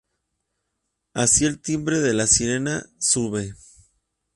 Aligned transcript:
Así, 1.13 1.45
el 1.45 1.61
timbre 1.61 1.99
de 1.99 2.15
la 2.15 2.25
sirena 2.25 2.87
sube. 2.97 3.53